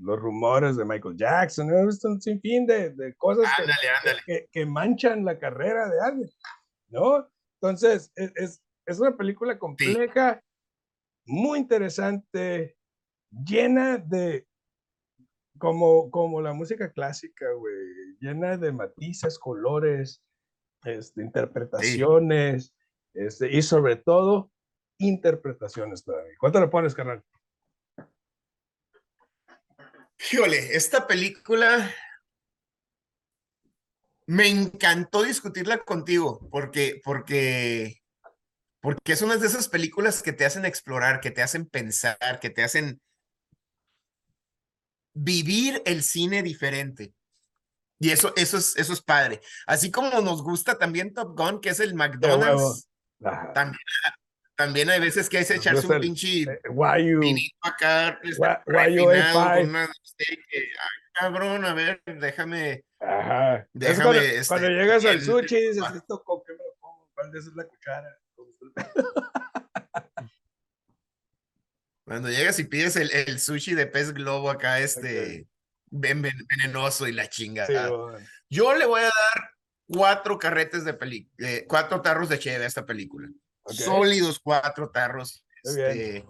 [0.00, 4.22] los rumores de Michael Jackson, hemos visto un sinfín de, de cosas ándale, que, ándale.
[4.26, 6.30] Que, que, manchan la carrera de alguien,
[6.88, 7.28] ¿no?
[7.60, 10.34] Entonces, es, es, es una película compleja.
[10.34, 10.48] Sí
[11.28, 12.76] muy interesante,
[13.30, 14.48] llena de,
[15.58, 20.22] como, como la música clásica, güey, llena de matices, colores,
[20.84, 22.74] este, interpretaciones,
[23.12, 24.50] este, y sobre todo,
[24.98, 26.30] interpretaciones para mí.
[26.40, 27.22] ¿Cuánto le pones, carnal?
[30.32, 31.94] Híjole, esta película
[34.28, 38.02] me encantó discutirla contigo porque, porque,
[38.82, 42.50] porque es una de esas películas que te hacen explorar, que te hacen pensar, que
[42.50, 43.00] te hacen
[45.14, 47.14] vivir el cine diferente.
[47.98, 49.40] Y eso, eso, es, eso es padre.
[49.66, 52.86] Así como nos gusta también Top Gun, que es el McDonald's.
[53.54, 53.80] También,
[54.54, 58.20] también hay veces que hay que echarse un pinche eh, vinito acá,
[58.66, 60.66] refinado, con una steak, ay,
[61.14, 62.84] cabrón, a ver, déjame.
[63.00, 63.68] Ajá.
[63.72, 64.02] Déjame.
[64.02, 67.08] Cuando, este, llegas al sushi y dices, ¿esto con qué me lo pongo?
[67.14, 68.18] ¿Cuál de esas es la cuchara?
[72.04, 75.46] Cuando llegas y pides el, el, sushi de pez globo acá, este,
[75.90, 77.90] venenoso y la chingada.
[78.48, 79.50] Yo le voy a dar
[79.86, 83.28] cuatro carretes de película, eh, cuatro tarros de cheve a esta película
[83.72, 85.44] sólidos cuatro tarros.
[85.62, 86.24] Este,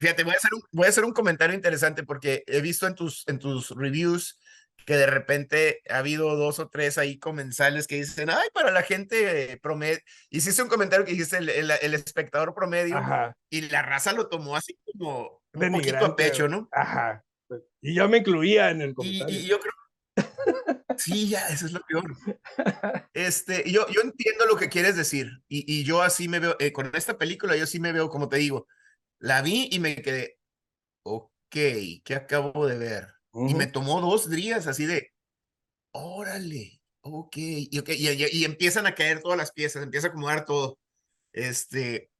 [0.00, 2.94] fíjate, voy a, hacer un, voy a hacer un comentario interesante porque he visto en
[2.94, 4.38] tus, en tus reviews
[4.86, 8.82] que de repente ha habido dos o tres ahí comensales que dicen, ay, para la
[8.82, 9.98] gente promedio,
[10.30, 12.98] hiciste un comentario que dijiste el, el, espectador promedio
[13.50, 16.68] y la raza lo tomó así como un poquito a pecho, ¿no?
[16.70, 17.22] Ajá.
[17.82, 19.34] Y yo me incluía en el comentario.
[19.34, 19.72] Y, y yo creo
[20.98, 22.16] Sí, ya, eso es lo peor.
[23.12, 26.72] Este, yo, yo entiendo lo que quieres decir y, y yo así me veo, eh,
[26.72, 28.66] con esta película yo sí me veo, como te digo,
[29.18, 30.38] la vi y me quedé,
[31.02, 33.15] ok, ¿qué acabo de ver?
[33.48, 35.12] Y me tomó dos días así de,
[35.92, 40.10] órale, ok, y, okay y, y, y, empiezan a caer todas las piezas, empieza a
[40.10, 40.78] acomodar todo.
[41.32, 42.10] Este,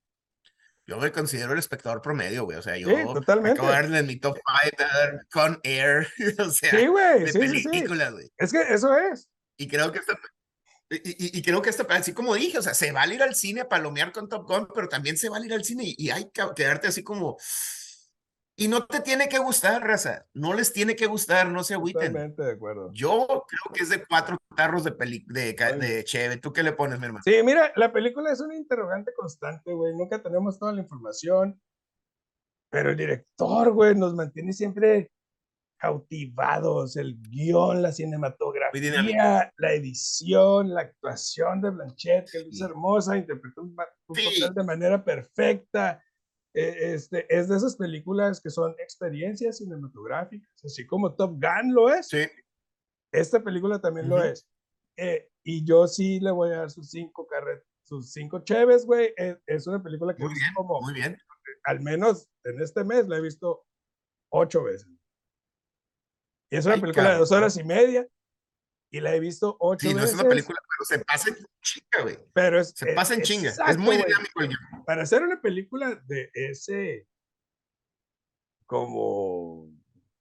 [0.87, 2.59] yo me considero el espectador promedio, güey.
[2.59, 3.59] O sea, yo sí, totalmente.
[3.59, 4.85] acabo de darle en mi top 5
[5.33, 6.07] con Air.
[6.39, 7.25] o sea, sí, güey.
[7.25, 8.31] De sí, películas, güey.
[8.37, 9.29] Es que eso es.
[9.57, 10.19] Y creo que esta,
[10.89, 13.63] y, y, creo que esta, así como dije, o sea, se vale ir al cine
[13.63, 16.45] a palomear con Top Gun, pero también se vale ir al cine y hay que
[16.55, 17.37] quedarte así como,
[18.59, 20.27] y no te tiene que gustar, raza.
[20.33, 22.13] No les tiene que gustar, no se agüiten.
[22.13, 22.91] Totalmente de acuerdo.
[22.93, 26.39] Yo creo que es de cuatro tarros de, peli de, de Cheve.
[26.39, 27.23] ¿Tú qué le pones, mi hermano?
[27.23, 29.95] Sí, mira, la película es una interrogante constante, güey.
[29.95, 31.61] Nunca tenemos toda la información.
[32.71, 35.11] Pero el director, güey, nos mantiene siempre
[35.79, 36.97] cautivados.
[36.97, 43.77] El guion, la cinematografía, la edición, la actuación de Blanchett, que es hermosa, interpretó un,
[44.07, 44.41] un sí.
[44.41, 46.03] papel de manera perfecta
[46.57, 52.09] este, es de esas películas que son experiencias cinematográficas, así como Top Gun lo es.
[52.09, 52.27] Sí.
[53.13, 54.19] Esta película también uh -huh.
[54.19, 54.49] lo es.
[54.99, 59.13] Eh, y yo sí le voy a dar sus cinco carretas, sus cinco cheves, güey.
[59.17, 61.19] Es, es, una película que muy bien, como, muy bien.
[61.65, 63.67] al menos en este mes la he visto
[64.33, 64.89] ocho veces.
[66.51, 68.09] Y es una Ay, película cara, de dos horas y media
[68.91, 70.11] y la he visto ocho sí, veces.
[70.11, 72.19] Sí, no es una película, pero se pasa en chinga, güey.
[72.33, 73.51] Pero es, se pasa en chinga.
[73.51, 74.51] Es muy dinámico el
[74.85, 77.09] Para hacer una película de ese
[78.67, 79.71] como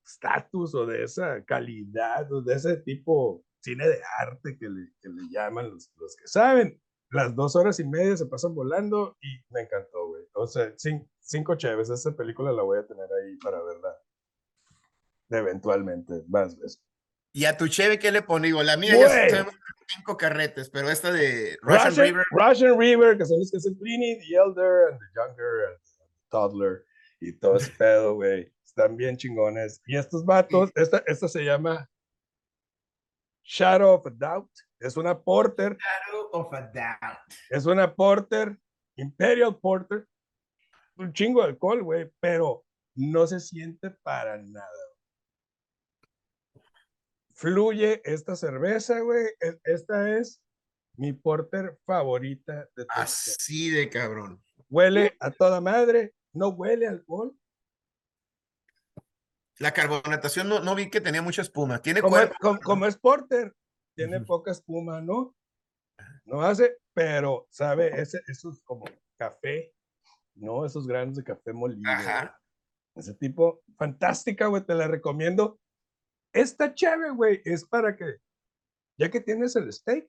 [0.05, 5.09] estatus o de esa calidad o de ese tipo cine de arte que le, que
[5.09, 6.79] le llaman los, los, que saben.
[7.09, 10.23] Las dos horas y media se pasan volando y me encantó, güey.
[10.33, 11.89] O sea, cinco, cinco chéves.
[11.89, 13.97] Esa película la voy a tener ahí para verla
[15.29, 16.83] eventualmente, más veces.
[17.35, 18.47] ¿Y a tu cheve qué le pone?
[18.47, 19.47] Digo, la mía ya son
[19.89, 22.25] cinco carretes, pero esta de Russian, Russian River.
[22.31, 26.05] Russian River, que son los que hacen Pliny, The Elder, and The Younger, and the
[26.29, 26.85] Toddler,
[27.19, 28.49] y todo ese pedo, güey.
[28.63, 29.81] Están bien chingones.
[29.85, 31.89] Y estos vatos, esta, esta se llama
[33.43, 34.49] Shadow of a Doubt.
[34.79, 35.75] Es una Porter.
[35.77, 37.33] Shadow of a Doubt.
[37.49, 38.57] Es una Porter,
[38.95, 40.07] Imperial Porter.
[40.95, 42.63] Un chingo de alcohol, güey, pero
[42.95, 44.94] no se siente para nada
[47.35, 49.25] fluye esta cerveza, güey.
[49.63, 50.41] Esta es
[50.97, 52.85] mi porter favorita de.
[52.89, 54.43] Así de cabrón.
[54.69, 57.37] Huele a toda madre, no huele a alcohol.
[59.59, 61.81] La carbonatación no, no vi que tenía mucha espuma.
[61.81, 63.55] Tiene como, cuerpo, como, como, es porter,
[63.95, 64.25] tiene uh -huh.
[64.25, 65.33] poca espuma, ¿no?
[66.25, 68.85] No hace, pero sabe, ese, eso es como
[69.17, 69.71] café,
[70.33, 70.65] ¿no?
[70.65, 71.89] Esos granos de café molido.
[71.89, 72.37] Ajá.
[72.95, 75.59] Ese tipo, fantástica, güey, te la recomiendo.
[76.35, 78.17] Esta chave, güey, es para que,
[78.99, 80.05] ya que tienes el steak,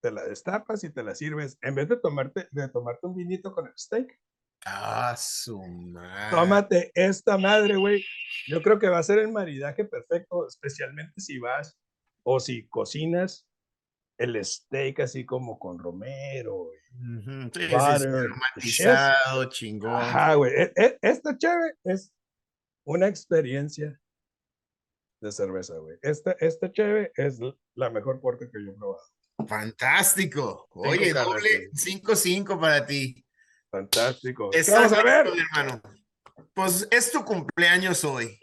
[0.00, 1.58] te la destapas y te la sirves.
[1.62, 4.16] En vez de tomarte, de tomarte un vinito con el steak.
[4.64, 6.30] Ah, su madre.
[6.30, 8.04] Tómate esta madre, güey.
[8.46, 11.76] Yo creo que va a ser el maridaje perfecto, especialmente si vas
[12.24, 13.48] o si cocinas
[14.16, 16.70] el steak así como con romero.
[16.92, 17.50] Uh -huh.
[17.52, 19.90] sí, butter, matizado, chingón.
[19.90, 20.52] Ajá, güey.
[20.54, 22.12] E, e, esta chave es
[22.84, 24.00] una experiencia
[25.20, 25.98] de cerveza, güey.
[26.02, 27.38] Esta, esta cheve es
[27.74, 29.02] la mejor porter que yo he probado.
[29.46, 30.66] Fantástico.
[30.70, 33.24] Oye, doble 5-5 para ti.
[33.70, 34.50] Fantástico.
[34.50, 35.26] ¿Qué Estás vamos a ver?
[35.28, 35.82] hermano.
[36.54, 38.38] Pues es tu cumpleaños hoy.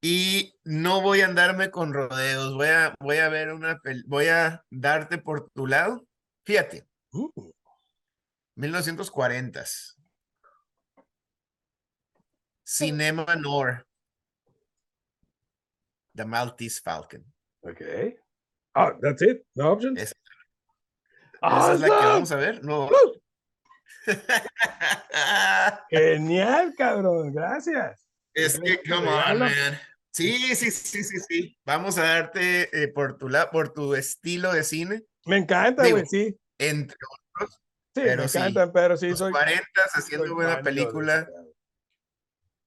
[0.00, 2.54] Y no voy a andarme con rodeos.
[2.54, 6.06] Voy a, voy a ver una voy a darte por tu lado.
[6.44, 7.28] Fíjate, Mm,
[8.56, 9.64] 1940.
[12.64, 13.86] Cinema Noir.
[16.14, 17.24] The Maltese Falcon.
[17.62, 17.80] ok.
[18.74, 19.42] Ah, that's it.
[19.54, 20.00] No options.
[20.00, 20.14] Es-
[21.42, 22.64] Esa es la que vamos a ver.
[22.64, 22.88] No.
[25.90, 27.32] Genial, cabrón.
[27.32, 28.06] Gracias.
[28.34, 29.52] Es que, come on, man.
[30.10, 31.58] Sí, sí, sí, sí, sí.
[31.64, 36.04] Vamos a darte eh, por tu la, por tu estilo de cine, Me encanta, güey.
[36.06, 36.96] Sí, entre
[37.36, 37.54] otros,
[37.94, 39.32] sí, pero me sí, encantan, pero sí, los soy.
[39.32, 41.28] 40 haciendo soy buena película.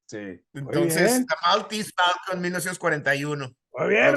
[0.08, 0.42] Sí.
[0.54, 1.26] Entonces.
[1.26, 3.56] The Maltese Falcon 1941.
[3.74, 4.16] Muy bien.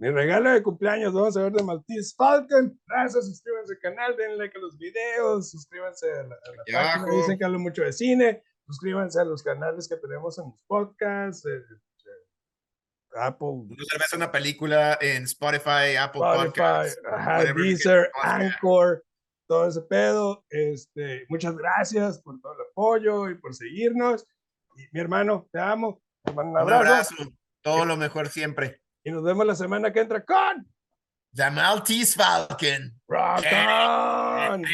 [0.00, 2.80] Mi regalo de cumpleaños, vamos a ver de Maltese Falcon.
[2.86, 6.92] Gracias, suscríbanse al canal, denle like a los videos, suscríbanse a la, a la página,
[6.92, 7.16] abajo.
[7.16, 11.44] dicen que hablo mucho de cine, suscríbanse a los canales que tenemos en los podcasts,
[11.46, 13.66] eh, eh, Apple,
[14.14, 17.00] Una película en Spotify, Apple Podcasts.
[17.56, 18.08] Deezer.
[18.22, 19.04] Anchor,
[19.48, 20.44] todo ese pedo.
[20.50, 24.26] Este, muchas gracias por todo el apoyo y por seguirnos.
[24.92, 27.14] Mi hermano, te amo, te mando un Un abrazo.
[27.62, 28.80] Todo lo mejor siempre.
[29.04, 30.66] y nos vemos la semana que entra con
[31.34, 33.00] The Maltese Falcon.
[33.08, 34.64] Rock On.